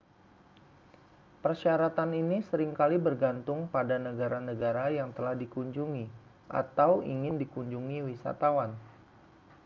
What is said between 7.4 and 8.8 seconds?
dikunjungi wisatawan